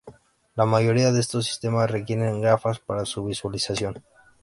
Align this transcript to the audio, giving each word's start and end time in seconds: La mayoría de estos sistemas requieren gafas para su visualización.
La 0.55 0.65
mayoría 0.65 1.11
de 1.11 1.19
estos 1.19 1.45
sistemas 1.45 1.91
requieren 1.91 2.41
gafas 2.41 2.79
para 2.79 3.05
su 3.05 3.23
visualización. 3.25 4.03